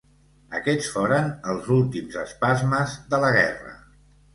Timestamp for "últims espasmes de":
1.77-3.25